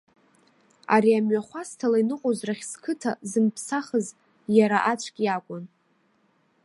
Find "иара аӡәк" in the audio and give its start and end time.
4.57-5.17